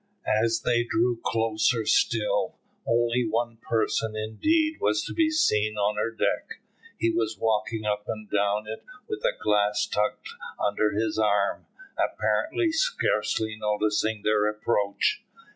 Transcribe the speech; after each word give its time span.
As 0.43 0.63
they 0.65 0.83
drew 0.83 1.19
closer 1.23 1.85
still, 1.85 2.57
only 2.87 3.23
one 3.23 3.57
person 3.57 4.15
indeed 4.15 4.79
was 4.81 5.03
to 5.03 5.13
be 5.13 5.29
seen 5.29 5.77
on 5.77 5.97
her 5.97 6.09
deck. 6.09 6.59
He 6.97 7.11
was 7.11 7.37
walking 7.37 7.85
up 7.85 8.05
and 8.07 8.27
down 8.27 8.65
it 8.67 8.83
with 9.07 9.23
a 9.23 9.37
glass 9.39 9.85
tucked 9.85 10.29
under 10.59 10.89
his 10.91 11.19
arm, 11.19 11.67
apparently 11.99 12.71
scarcely 12.71 13.55
noticing 13.55 14.23
their 14.23 14.49
approach. 14.49 15.23